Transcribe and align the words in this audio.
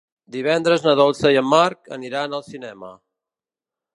Divendres 0.35 0.85
na 0.85 0.93
Dolça 0.99 1.33
i 1.35 1.37
en 1.41 1.51
Marc 1.51 1.93
aniran 1.99 2.35
al 2.39 2.43
cinema. 2.49 2.93